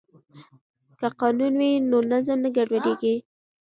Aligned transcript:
که 0.99 1.07
قانون 1.19 1.53
وي 1.59 1.71
نو 1.89 1.97
نظم 2.11 2.37
نه 2.43 2.49
ګډوډیږي. 2.55 3.15